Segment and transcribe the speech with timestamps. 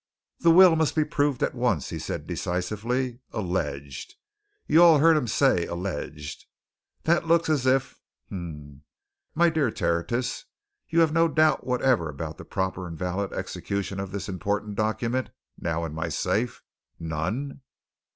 [0.39, 3.19] "The will must be proved at once," he said decisively.
[3.33, 4.15] "Alleged
[4.65, 6.47] you all heard him say alleged!
[7.03, 7.99] That looks as if
[8.31, 8.81] um!
[9.35, 10.45] My dear Tertius,
[10.89, 15.29] you have no doubt whatever about the proper and valid execution of this important document
[15.59, 16.63] now in my safe.
[16.99, 17.61] None?"